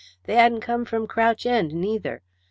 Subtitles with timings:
[0.23, 2.23] They hadn't come from Crouch End, neither.